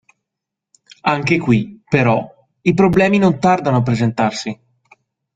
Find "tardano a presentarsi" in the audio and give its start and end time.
3.37-4.59